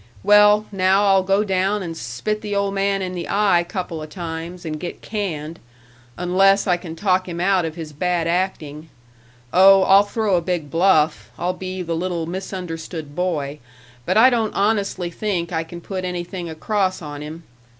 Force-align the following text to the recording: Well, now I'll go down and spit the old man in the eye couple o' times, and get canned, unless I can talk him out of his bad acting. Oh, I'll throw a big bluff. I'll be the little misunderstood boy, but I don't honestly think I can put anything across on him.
Well, 0.23 0.65
now 0.71 1.05
I'll 1.05 1.21
go 1.21 1.43
down 1.43 1.83
and 1.83 1.95
spit 1.95 2.41
the 2.41 2.55
old 2.55 2.73
man 2.73 3.03
in 3.03 3.13
the 3.13 3.29
eye 3.29 3.63
couple 3.69 4.01
o' 4.01 4.07
times, 4.07 4.65
and 4.65 4.79
get 4.79 5.03
canned, 5.03 5.59
unless 6.17 6.65
I 6.65 6.75
can 6.75 6.95
talk 6.95 7.29
him 7.29 7.39
out 7.39 7.65
of 7.65 7.75
his 7.75 7.93
bad 7.93 8.27
acting. 8.27 8.89
Oh, 9.53 9.83
I'll 9.83 10.01
throw 10.01 10.37
a 10.37 10.41
big 10.41 10.71
bluff. 10.71 11.29
I'll 11.37 11.53
be 11.53 11.83
the 11.83 11.95
little 11.95 12.25
misunderstood 12.25 13.15
boy, 13.15 13.59
but 14.03 14.17
I 14.17 14.31
don't 14.31 14.55
honestly 14.55 15.11
think 15.11 15.51
I 15.53 15.63
can 15.63 15.81
put 15.81 16.03
anything 16.03 16.49
across 16.49 17.03
on 17.03 17.21
him. 17.21 17.43